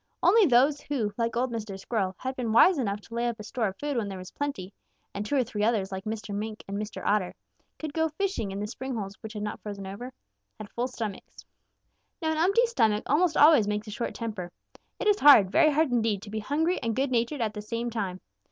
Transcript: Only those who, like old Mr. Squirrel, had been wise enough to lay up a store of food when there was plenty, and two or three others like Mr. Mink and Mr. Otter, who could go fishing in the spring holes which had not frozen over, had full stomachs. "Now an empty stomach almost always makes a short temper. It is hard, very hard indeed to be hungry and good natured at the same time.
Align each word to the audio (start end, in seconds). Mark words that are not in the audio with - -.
Only 0.23 0.47
those 0.47 0.81
who, 0.81 1.13
like 1.15 1.37
old 1.37 1.51
Mr. 1.51 1.79
Squirrel, 1.79 2.15
had 2.17 2.35
been 2.35 2.51
wise 2.51 2.79
enough 2.79 3.01
to 3.01 3.13
lay 3.13 3.27
up 3.27 3.39
a 3.39 3.43
store 3.43 3.67
of 3.67 3.75
food 3.77 3.97
when 3.97 4.07
there 4.07 4.17
was 4.17 4.31
plenty, 4.31 4.73
and 5.13 5.23
two 5.23 5.35
or 5.35 5.43
three 5.43 5.63
others 5.63 5.91
like 5.91 6.05
Mr. 6.05 6.33
Mink 6.33 6.63
and 6.67 6.75
Mr. 6.75 7.03
Otter, 7.05 7.35
who 7.59 7.65
could 7.77 7.93
go 7.93 8.09
fishing 8.09 8.49
in 8.51 8.59
the 8.59 8.65
spring 8.65 8.95
holes 8.95 9.13
which 9.21 9.33
had 9.33 9.43
not 9.43 9.59
frozen 9.61 9.85
over, 9.85 10.11
had 10.57 10.71
full 10.71 10.87
stomachs. 10.87 11.45
"Now 12.19 12.31
an 12.31 12.37
empty 12.39 12.65
stomach 12.65 13.03
almost 13.05 13.37
always 13.37 13.67
makes 13.67 13.85
a 13.85 13.91
short 13.91 14.15
temper. 14.15 14.51
It 14.99 15.05
is 15.05 15.19
hard, 15.19 15.51
very 15.51 15.69
hard 15.69 15.91
indeed 15.91 16.23
to 16.23 16.31
be 16.31 16.39
hungry 16.39 16.81
and 16.81 16.95
good 16.95 17.11
natured 17.11 17.41
at 17.41 17.53
the 17.53 17.61
same 17.61 17.91
time. 17.91 18.21